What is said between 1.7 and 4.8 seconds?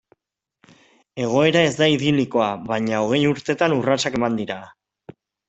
ez da idilikoa, baina hogei urtetan urratsak eman dira.